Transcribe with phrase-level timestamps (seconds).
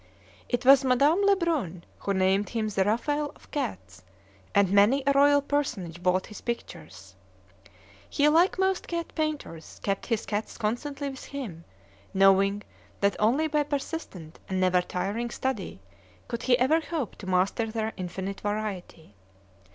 [0.49, 4.01] It was Madame Lebrun who named him the "Raphael of Cats,"
[4.55, 7.13] and many a royal personage bought his pictures.
[8.09, 11.65] He, like most cat painters, kept his cats constantly with him,
[12.15, 12.63] knowing
[12.99, 15.79] that only by persistent and never tiring study
[16.27, 19.13] could he ever hope to master their infinite variety.